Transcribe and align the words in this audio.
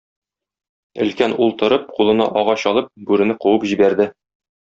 Өлкән 1.03 1.35
ул 1.45 1.53
торып, 1.59 1.85
кулына 1.99 2.27
агач 2.43 2.65
алып, 2.73 2.91
бүрене 3.11 3.39
куып 3.47 3.71
җибәрде. 3.73 4.09